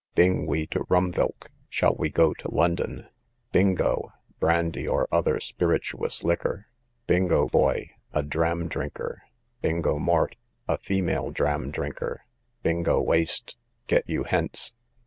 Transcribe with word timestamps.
Bing 0.15 0.47
we 0.47 0.65
to 0.73 0.79
Rumvilck; 0.89 1.51
shall 1.69 1.93
we 1.95 2.09
go 2.09 2.33
to 2.33 2.49
London. 2.49 3.07
Bingo, 3.51 4.11
brandy, 4.39 4.87
or 4.87 5.07
other 5.11 5.39
spirituous 5.39 6.23
liquor. 6.23 6.65
Bingo 7.05 7.45
boy, 7.47 7.91
a 8.11 8.23
dram 8.23 8.67
drinker. 8.67 9.21
Bingo 9.61 9.99
mort, 9.99 10.37
a 10.67 10.79
female 10.79 11.29
dram 11.29 11.69
drinker. 11.69 12.25
Bingowaste, 12.63 13.55
get 13.85 14.09
you 14.09 14.23
hence. 14.23 14.73